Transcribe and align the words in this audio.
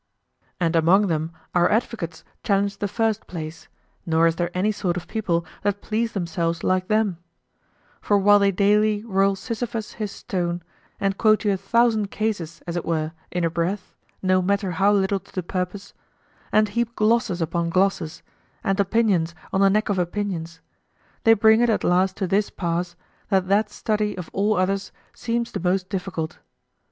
And 0.59 0.75
among 0.75 1.05
them 1.09 1.31
our 1.53 1.69
advocates 1.69 2.23
challenge 2.41 2.77
the 2.79 2.87
first 2.87 3.27
place, 3.27 3.67
nor 4.03 4.25
is 4.25 4.37
there 4.37 4.49
any 4.55 4.71
sort 4.71 4.97
of 4.97 5.07
people 5.07 5.45
that 5.61 5.83
please 5.83 6.13
themselves 6.13 6.63
like 6.63 6.87
them: 6.87 7.19
for 8.01 8.17
while 8.17 8.39
they 8.39 8.51
daily 8.51 9.03
roll 9.05 9.35
Sisyphus 9.35 9.91
his 9.91 10.11
stone, 10.11 10.63
and 10.99 11.19
quote 11.19 11.45
you 11.45 11.53
a 11.53 11.55
thousand 11.55 12.09
cases, 12.09 12.63
as 12.65 12.75
it 12.75 12.83
were, 12.83 13.11
in 13.29 13.43
a 13.43 13.49
breath 13.51 13.93
no 14.23 14.41
matter 14.41 14.71
how 14.71 14.91
little 14.91 15.19
to 15.19 15.31
the 15.35 15.43
purpose, 15.43 15.93
and 16.51 16.69
heap 16.69 16.95
glosses 16.95 17.39
upon 17.39 17.69
glosses, 17.69 18.23
and 18.63 18.79
opinions 18.79 19.35
on 19.53 19.61
the 19.61 19.69
neck 19.69 19.87
of 19.87 19.99
opinions, 19.99 20.61
they 21.25 21.33
bring 21.35 21.61
it 21.61 21.69
at 21.69 21.83
last 21.83 22.17
to 22.17 22.25
this 22.25 22.49
pass, 22.49 22.95
that 23.29 23.47
that 23.47 23.69
study 23.69 24.17
of 24.17 24.31
all 24.33 24.55
other 24.57 24.79
seems 25.13 25.51
the 25.51 25.59
most 25.59 25.89
difficult. 25.89 26.39